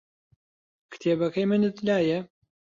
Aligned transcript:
کتێبەکەی 0.91 1.45
منت 1.49 1.77
لایە؟ 1.87 2.19